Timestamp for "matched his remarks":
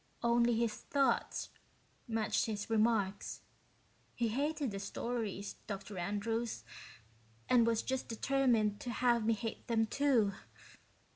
2.07-3.41